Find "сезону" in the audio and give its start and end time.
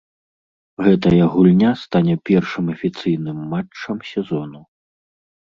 4.11-4.65